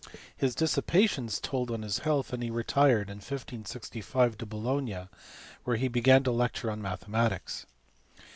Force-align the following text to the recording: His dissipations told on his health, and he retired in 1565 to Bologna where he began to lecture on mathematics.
His 0.35 0.55
dissipations 0.55 1.39
told 1.39 1.69
on 1.69 1.83
his 1.83 1.99
health, 1.99 2.33
and 2.33 2.41
he 2.41 2.49
retired 2.49 3.07
in 3.07 3.17
1565 3.17 4.35
to 4.39 4.47
Bologna 4.47 5.07
where 5.63 5.75
he 5.77 5.89
began 5.89 6.23
to 6.23 6.31
lecture 6.31 6.71
on 6.71 6.81
mathematics. 6.81 7.67